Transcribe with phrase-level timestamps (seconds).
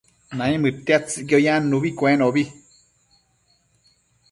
[0.37, 2.43] naimëdtiadtsëcquio yannubi cuenobi